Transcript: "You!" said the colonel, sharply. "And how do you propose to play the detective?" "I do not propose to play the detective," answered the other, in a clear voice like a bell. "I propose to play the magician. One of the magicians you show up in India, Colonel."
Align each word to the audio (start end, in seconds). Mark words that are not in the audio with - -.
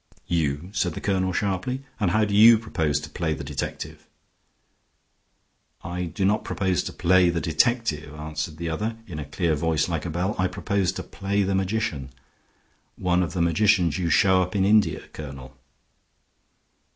"You!" 0.25 0.71
said 0.73 0.95
the 0.95 0.99
colonel, 0.99 1.31
sharply. 1.31 1.83
"And 1.99 2.09
how 2.09 2.25
do 2.25 2.33
you 2.33 2.57
propose 2.57 2.99
to 3.01 3.07
play 3.11 3.35
the 3.35 3.43
detective?" 3.43 4.07
"I 5.83 6.05
do 6.05 6.25
not 6.25 6.43
propose 6.43 6.81
to 6.85 6.91
play 6.91 7.29
the 7.29 7.39
detective," 7.39 8.11
answered 8.15 8.57
the 8.57 8.67
other, 8.67 8.95
in 9.05 9.19
a 9.19 9.25
clear 9.25 9.53
voice 9.53 9.87
like 9.87 10.07
a 10.07 10.09
bell. 10.09 10.35
"I 10.39 10.47
propose 10.47 10.91
to 10.93 11.03
play 11.03 11.43
the 11.43 11.53
magician. 11.53 12.09
One 12.95 13.21
of 13.21 13.33
the 13.33 13.43
magicians 13.43 13.99
you 13.99 14.09
show 14.09 14.41
up 14.41 14.55
in 14.55 14.65
India, 14.65 15.03
Colonel." 15.13 15.55